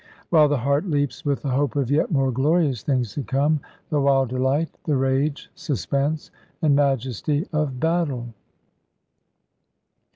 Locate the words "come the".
3.21-4.01